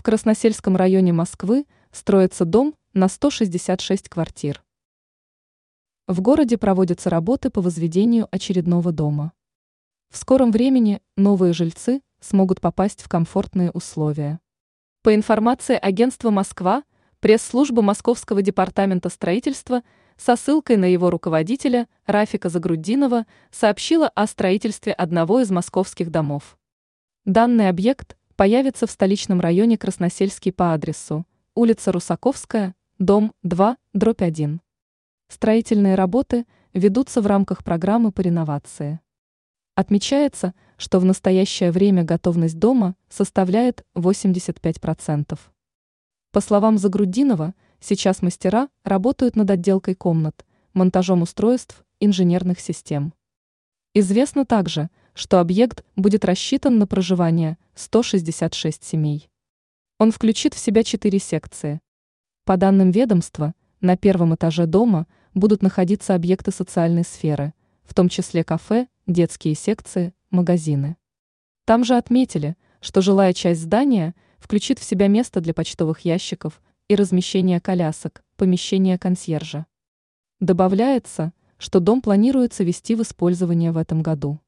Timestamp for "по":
7.50-7.60, 15.02-15.14, 30.50-30.72, 38.12-38.22, 46.32-46.40, 62.46-62.56